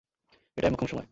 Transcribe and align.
এটাই 0.57 0.71
মোক্ষম 0.71 0.87
সময়। 0.87 0.99